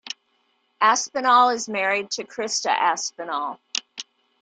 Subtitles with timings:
[0.81, 3.59] Aspinall is married to Christa Aspinall.